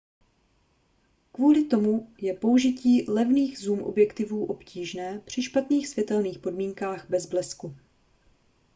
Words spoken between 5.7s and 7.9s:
světelných podmínkách bez blesku